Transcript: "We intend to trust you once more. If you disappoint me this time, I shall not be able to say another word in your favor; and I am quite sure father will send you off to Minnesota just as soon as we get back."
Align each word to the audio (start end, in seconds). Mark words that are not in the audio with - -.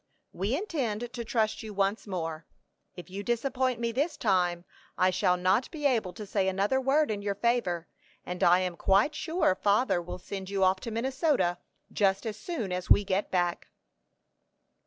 "We 0.33 0.55
intend 0.55 1.13
to 1.13 1.23
trust 1.23 1.61
you 1.61 1.75
once 1.75 2.07
more. 2.07 2.47
If 2.95 3.11
you 3.11 3.21
disappoint 3.21 3.79
me 3.79 3.91
this 3.91 4.17
time, 4.17 4.65
I 4.97 5.11
shall 5.11 5.37
not 5.37 5.69
be 5.69 5.85
able 5.85 6.11
to 6.13 6.25
say 6.25 6.47
another 6.47 6.81
word 6.81 7.11
in 7.11 7.21
your 7.21 7.35
favor; 7.35 7.87
and 8.25 8.41
I 8.43 8.61
am 8.61 8.75
quite 8.77 9.13
sure 9.13 9.53
father 9.53 10.01
will 10.01 10.17
send 10.17 10.49
you 10.49 10.63
off 10.63 10.79
to 10.79 10.91
Minnesota 10.91 11.59
just 11.93 12.25
as 12.25 12.35
soon 12.35 12.71
as 12.71 12.89
we 12.89 13.03
get 13.03 13.29
back." 13.29 13.67